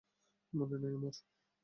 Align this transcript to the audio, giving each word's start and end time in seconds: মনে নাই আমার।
মনে 0.53 0.77
নাই 0.77 0.93
আমার। 0.97 1.15